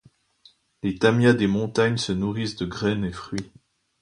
[0.81, 3.51] Les tamias des montagnes se nourrissent de graines et fruits.